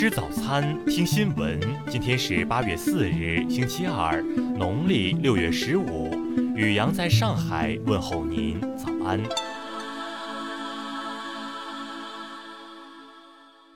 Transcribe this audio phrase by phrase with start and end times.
[0.00, 1.60] 吃早餐，听新闻。
[1.86, 4.22] 今天是八月四日，星期二，
[4.56, 6.10] 农历六月十五。
[6.56, 9.22] 雨阳在上海问候您，早安。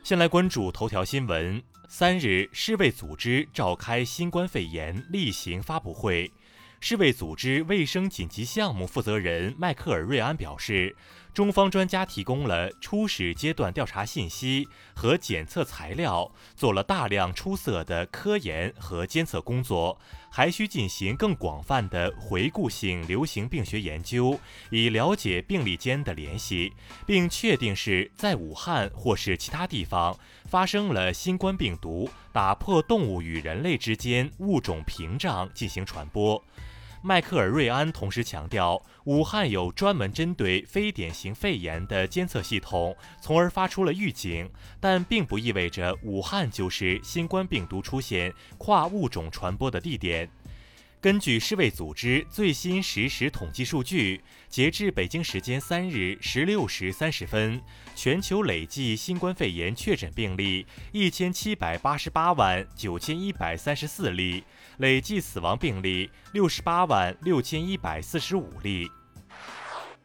[0.03, 1.63] 先来关注头条新闻。
[1.89, 6.33] 三日，世卫组织召开新冠肺炎例行发布会。
[6.81, 10.97] 世卫组织卫生紧急项目负责人迈克尔·瑞安表示，
[11.35, 19.99] 中方专家提供了初始阶段调查信息和检测材料，做了大量出色的科研和监测工作，
[20.31, 24.39] 还需进行更广泛的回顾性流行病学研究，
[24.71, 26.73] 以了解病例间的联系，
[27.05, 36.41] 并确定是在武汉或是其他地方发生了新冠病毒打破动物与人类之间物种屏障进行传播。
[37.07, 44.51] 迈克尔·瑞安同时强调，武汉有专门针对非典型肺炎的监测系统，从而发出了预警，
[44.81, 50.27] 但并不意味着武汉就是新冠病毒出现跨物种传播的地点。
[51.05, 57.61] 根据世卫组织最新实时统计数据，截至北京时间三日十六时三十分，
[57.95, 64.45] 全球累计新冠肺炎确诊病例一千七百八十八万九千一百三十四例，
[64.79, 68.91] 累计死亡病例六十八万六千一百四十五例。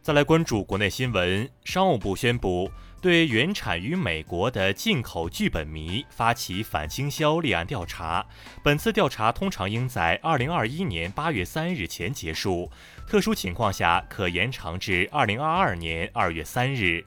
[0.01, 2.69] 再来关注国内新闻，商务部宣布。
[3.01, 8.25] 对原产于美国的进口剧本迷发起反倾销立案调查，
[8.61, 12.69] 本次调查通常应在二零二一年八月三日前结束，
[13.07, 17.05] 特殊情况下可延长至二零二二年二月三日。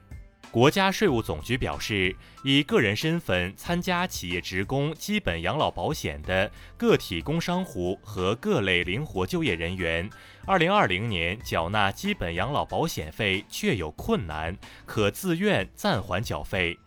[0.53, 10.07] 国家税务总局表示，以个人身份参加企业职工基本养老保险的个体工商户和各类灵活就业人员，
[10.45, 16.77] 二零二零年缴纳基本养老保险费确有困难，可自愿暂缓缴费。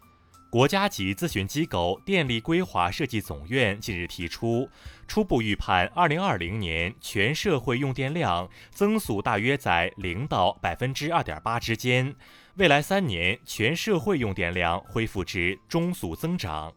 [0.49, 4.71] 国家级咨询机构电力规划设计总院近日提出，
[5.07, 12.15] 初步预判，二零二零年全社会用电量增速大约在零到百分之二点八之间。
[12.55, 16.73] 未来三年，全社会用电量恢复至中速增长。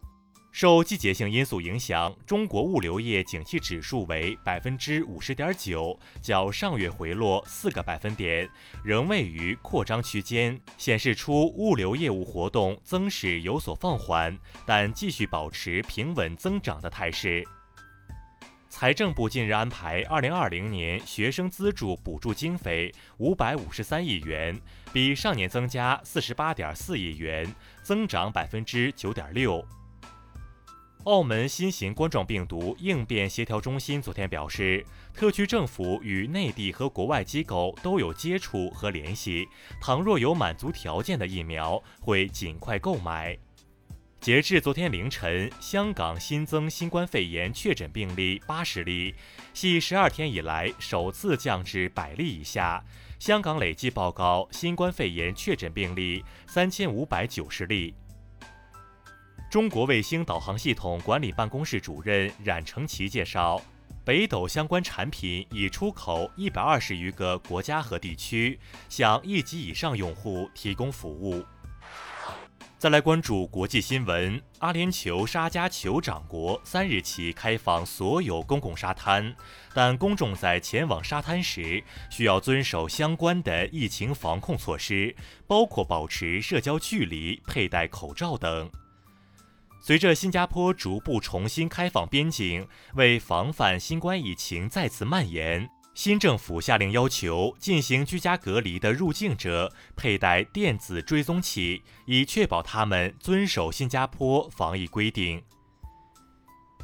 [0.52, 8.48] 受季节性因素影响，中国物流业景气指数为百分之五十点九，较上月回落四个百分点，
[8.84, 17.46] 仍位于扩张区间，显示出物流业务活动增势有所放缓，但继续保持平稳增长的态势。
[18.68, 24.60] 财政部近日安排，二零二零年学生资助补助经费五百五十三亿元，
[24.92, 29.64] 比上年增加四十八点四亿元，增长百分之九点六。
[31.04, 34.84] 澳门新型冠状病毒应变协调中心昨天表示，
[35.14, 39.48] 特区政府与内地和国外机构都有接触和联系，
[39.80, 43.36] 倘若有满足条件的疫苗，会尽快购买。
[44.20, 49.14] 截至昨天凌晨，香港新增新冠肺炎确诊病例八十例，
[49.54, 52.84] 系十二天以来首次降至百例以下。
[53.18, 57.94] 香港累计报告新冠肺炎确诊病例三千五百九十例。
[59.50, 63.60] 中国卫星导航系统管理办公室主任冉成奇介绍，
[64.04, 71.44] 北斗相关产品已出口一百二十余个国家和地区，向一级以上用户提供服务。
[72.78, 79.34] 再来关注国际新闻，阿联酋沙加酋长国三日起开放所有公共沙滩，
[79.74, 85.12] 但公众在前往沙滩时需要遵守相关的疫情防控措施，
[85.48, 88.70] 包括保持社交距离、佩戴口罩等。
[89.80, 95.68] 随着新加坡逐步重新开放边境，为防范新冠疫情再次蔓延。
[95.94, 105.42] 新政府下令要求进行居家隔离的入境者佩戴电子追踪器，以确保他们遵守新加坡防疫规定。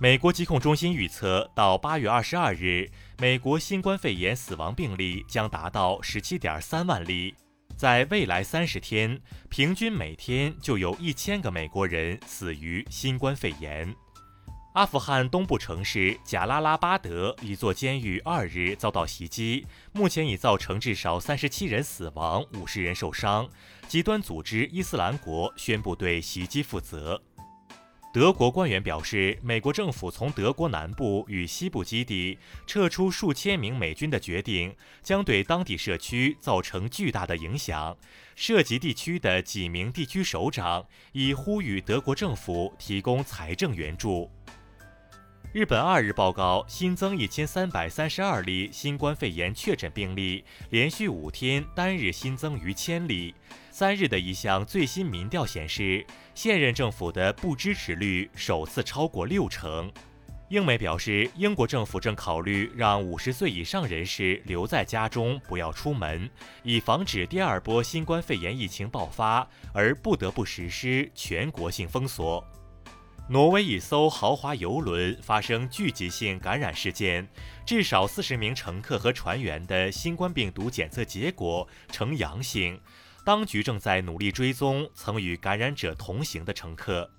[0.01, 7.35] 美国疾控中心预测，到八月二十二日，美国新冠肺炎死亡病例将达到十七点三万例，
[7.77, 9.21] 在未来三十天，
[9.51, 13.95] 平均每天就有一千个美国人死于新冠肺炎。
[14.73, 23.47] 阿富汗东部城市贾拉拉巴德一座监狱二日遭到袭击，目前已造成至少三十七人死亡、五十人受伤。
[23.87, 27.23] 极端组织伊斯兰国宣布对袭击负责。
[28.17, 37.95] 德国官员表示，美国政府从德国南部与西部基地撤出数千名美军的决定，将对当地社区造成巨大的影响。
[38.35, 44.31] 涉及地区的几名地区首长已呼吁德国政府提供财政援助。
[45.53, 53.35] 日本二日报告新增一千三百三十二例新冠肺炎确诊病例，连续五天单日新增逾千例。
[53.71, 56.05] 三日的一项最新民调显示，
[56.35, 59.91] 现任政府的不支持率首次超过六成。
[60.49, 66.29] 英媒表示，英国政府正考虑让五十岁以上人士留在家中，不要出门，
[66.63, 72.47] 以防止第二波新冠肺炎疫情爆发，而不得不实施全国性封锁。
[73.29, 77.29] 挪威一艘豪华游轮发生聚集性感染事件，
[77.67, 82.81] 至少四十名乘客和船员的新冠病毒检测结果呈阳性，
[83.25, 87.11] 当局正在努力追踪曾与感染者同行的乘客。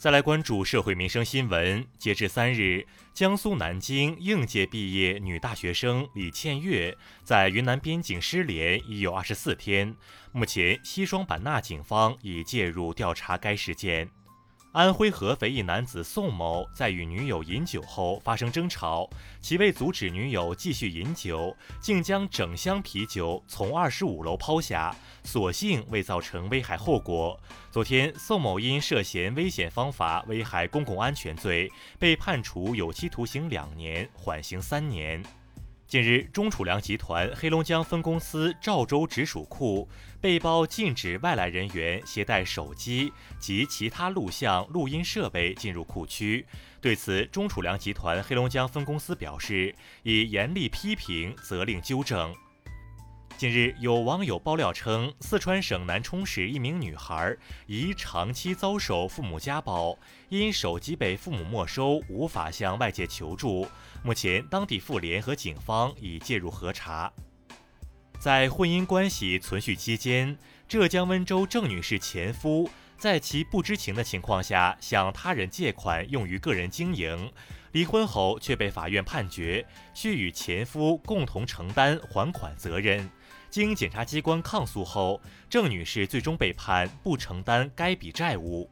[0.00, 1.86] 再来关注社会民生新闻。
[1.96, 2.84] 截至三日，
[3.14, 6.92] 江苏南京应届毕业女大学生李倩月
[7.22, 9.94] 在云南边境失联已有二十四天，
[10.32, 14.10] 目前西双版纳警方已介入调查该事件。
[14.72, 19.08] 安徽合肥一男子宋某在与女友饮酒后发生争吵，
[19.42, 27.38] 其为阻止女友继续饮酒，竟将整箱啤酒从二十五楼抛下，所幸未造成危害后果。
[27.70, 35.22] 昨天，宋某因涉嫌危险方法危害公共安全罪，被判处有期徒刑两年，缓刑三年。
[35.92, 39.86] 近日，中储粮集团黑龙江分公司肇州直属库
[40.22, 46.46] 被曝禁止外来人员携带手机及其他录像、录音设备进入库区。
[46.80, 52.34] 对此，中储粮集团黑龙江分公司表示，已严厉批评，责令纠正。
[53.42, 57.36] 近日，有网友爆料称，四川省南充市一名女孩
[57.66, 59.98] 疑长期遭受父母家暴，
[60.28, 63.66] 因手机被父母没收，无法向外界求助。
[64.04, 67.12] 目前，当地妇联和警方已介入核查。
[68.20, 72.70] 在婚姻关系存续期间，浙江温州郑女士前夫
[73.02, 77.32] 在其不知情的情况下向他人借款用于个人经营，
[77.72, 83.10] 离婚后却被法院判决需与前夫共同承担还款责任。
[83.50, 85.20] 经检察机关抗诉后，
[85.50, 88.70] 郑女士最终被判不承担该笔债务。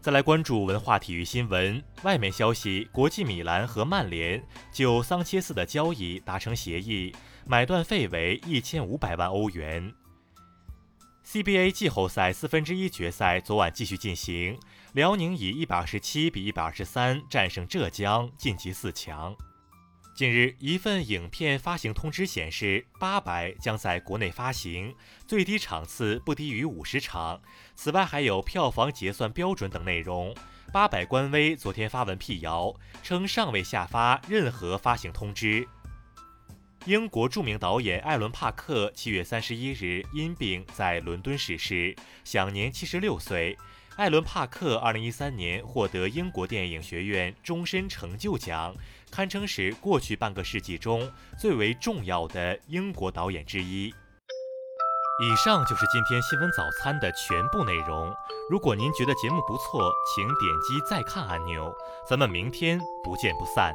[0.00, 1.80] 再来关注文化体育新闻。
[2.02, 4.42] 外媒消息，国际米兰和曼联
[4.72, 7.14] 就桑切斯的交易达成协议，
[7.46, 9.94] 买断费为一千五百万欧元。
[11.30, 14.58] CBA 季后赛四分之一决赛昨晚继续进行，
[14.94, 19.36] 辽宁以一百二十七比一百二十三战胜浙江，晋级四强。
[20.16, 24.94] 近日，一份影片发行通知显示，《八佰》将在国内发行，
[25.26, 27.42] 最低场次不低于五十场。
[27.76, 30.34] 此外，还有票房结算标准等内容。
[30.72, 35.68] 八佰官微昨天发文辟谣，称尚未下发任何发行通知。
[36.86, 41.94] 英国著名导演艾伦·帕克七月三十一日因病在伦敦逝世，
[42.24, 43.58] 享年七十六岁。
[43.96, 48.74] 艾伦·帕克二零一三年获得英国电影学院终身成就奖。
[49.10, 53.88] 堪称是过去半个世纪中最为重要的英国导演之一。
[55.20, 58.14] 以上就是今天新闻早餐的全部内容。
[58.48, 61.74] 如果您觉得节目不错，请点击再看按钮。
[62.08, 63.74] 咱们明天不见不散。